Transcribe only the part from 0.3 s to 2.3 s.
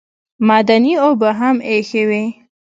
معدني اوبه هم ایښې وې.